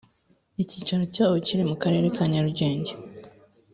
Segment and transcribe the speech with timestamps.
[0.63, 2.93] icyicaro cyawo kiri mu karere ka nyarugenge.